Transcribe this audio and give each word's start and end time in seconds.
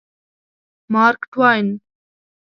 مارک 0.93 1.21
ټواین 1.33 1.67